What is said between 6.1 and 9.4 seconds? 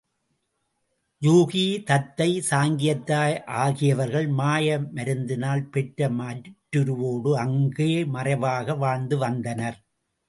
மாற்றுருவோடு அங்கே மறைவாக வாழ்ந்து